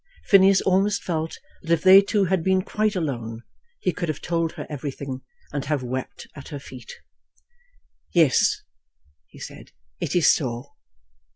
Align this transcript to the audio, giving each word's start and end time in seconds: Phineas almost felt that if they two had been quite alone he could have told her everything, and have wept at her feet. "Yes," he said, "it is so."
Phineas 0.23 0.61
almost 0.61 1.03
felt 1.03 1.37
that 1.61 1.71
if 1.73 1.83
they 1.83 2.01
two 2.01 2.25
had 2.25 2.43
been 2.43 2.63
quite 2.63 2.95
alone 2.95 3.43
he 3.79 3.93
could 3.93 4.09
have 4.09 4.19
told 4.19 4.53
her 4.53 4.65
everything, 4.67 5.21
and 5.53 5.65
have 5.65 5.83
wept 5.83 6.25
at 6.35 6.47
her 6.47 6.57
feet. 6.59 6.91
"Yes," 8.11 8.63
he 9.27 9.37
said, 9.37 9.73
"it 9.99 10.15
is 10.15 10.27
so." 10.27 10.71